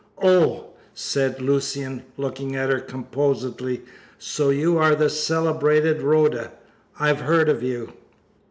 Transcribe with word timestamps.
"Oh!" 0.23 0.71
said 0.95 1.43
Lucian, 1.43 2.01
looking 2.17 2.55
at 2.55 2.71
her 2.71 2.79
composedly, 2.79 3.83
"so 4.17 4.49
you 4.49 4.79
are 4.79 4.95
the 4.95 5.11
celebrated 5.11 6.01
Rhoda? 6.01 6.53
I've 6.99 7.19
heard 7.21 7.49
of 7.49 7.61
you." 7.61 7.93